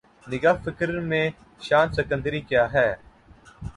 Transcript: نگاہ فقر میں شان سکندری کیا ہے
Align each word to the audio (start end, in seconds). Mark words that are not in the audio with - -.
نگاہ 0.27 0.55
فقر 0.63 0.89
میں 1.09 1.25
شان 1.61 1.87
سکندری 1.93 2.41
کیا 2.49 2.63
ہے 2.73 2.89